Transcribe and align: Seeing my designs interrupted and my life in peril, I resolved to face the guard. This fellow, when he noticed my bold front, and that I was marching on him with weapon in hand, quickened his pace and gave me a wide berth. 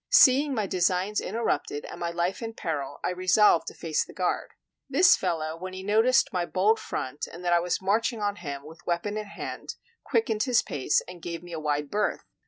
Seeing 0.09 0.55
my 0.55 0.65
designs 0.65 1.21
interrupted 1.21 1.85
and 1.85 1.99
my 1.99 2.09
life 2.09 2.41
in 2.41 2.55
peril, 2.55 2.99
I 3.03 3.11
resolved 3.11 3.67
to 3.67 3.75
face 3.75 4.03
the 4.03 4.15
guard. 4.15 4.55
This 4.89 5.15
fellow, 5.15 5.55
when 5.55 5.73
he 5.73 5.83
noticed 5.83 6.33
my 6.33 6.43
bold 6.43 6.79
front, 6.79 7.27
and 7.31 7.45
that 7.45 7.53
I 7.53 7.59
was 7.59 7.83
marching 7.83 8.19
on 8.19 8.37
him 8.37 8.63
with 8.65 8.87
weapon 8.87 9.15
in 9.15 9.27
hand, 9.27 9.75
quickened 10.03 10.41
his 10.41 10.63
pace 10.63 11.03
and 11.07 11.21
gave 11.21 11.43
me 11.43 11.53
a 11.53 11.59
wide 11.59 11.91
berth. 11.91 12.25